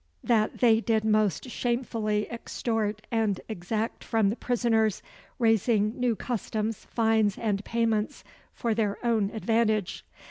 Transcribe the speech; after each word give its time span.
That 0.23 0.61
they 0.61 0.81
did 0.81 1.05
most 1.05 1.51
shamefully 1.51 2.27
extort 2.31 3.05
and 3.11 3.39
exact 3.47 4.03
from 4.03 4.29
the 4.31 4.35
prisoners, 4.35 5.03
raising 5.37 5.89
new 5.99 6.15
customs, 6.15 6.87
fines, 6.89 7.37
and 7.37 7.63
payments, 7.63 8.23
for 8.51 8.73
their 8.73 8.97
own 9.05 9.29
advantage. 9.29 10.03